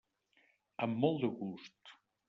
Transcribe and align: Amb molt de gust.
Amb 0.87 0.99
molt 1.05 1.23
de 1.27 1.33
gust. 1.45 1.97